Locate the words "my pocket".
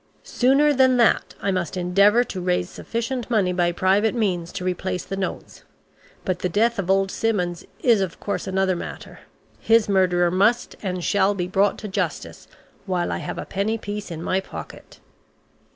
14.23-14.99